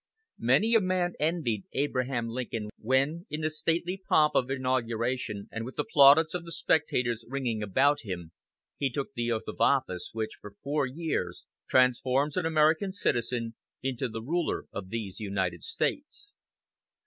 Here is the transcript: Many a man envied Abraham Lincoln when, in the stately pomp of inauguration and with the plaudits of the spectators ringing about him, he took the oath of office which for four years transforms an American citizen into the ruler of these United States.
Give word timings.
Many 0.39 0.73
a 0.73 0.81
man 0.81 1.13
envied 1.19 1.65
Abraham 1.73 2.27
Lincoln 2.27 2.69
when, 2.79 3.27
in 3.29 3.41
the 3.41 3.51
stately 3.51 3.97
pomp 4.09 4.33
of 4.33 4.49
inauguration 4.49 5.47
and 5.51 5.63
with 5.63 5.75
the 5.75 5.83
plaudits 5.83 6.33
of 6.33 6.43
the 6.43 6.51
spectators 6.51 7.23
ringing 7.27 7.61
about 7.61 7.99
him, 8.01 8.31
he 8.77 8.89
took 8.89 9.13
the 9.13 9.31
oath 9.31 9.47
of 9.47 9.61
office 9.61 10.09
which 10.11 10.39
for 10.41 10.55
four 10.63 10.87
years 10.87 11.45
transforms 11.69 12.35
an 12.35 12.47
American 12.47 12.91
citizen 12.91 13.53
into 13.83 14.09
the 14.09 14.23
ruler 14.23 14.65
of 14.73 14.89
these 14.89 15.19
United 15.19 15.61
States. 15.61 16.33